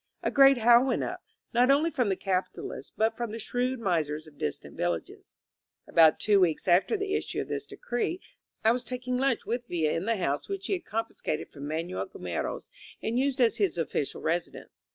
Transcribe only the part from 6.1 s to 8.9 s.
two weeks after the issue of this decree, I was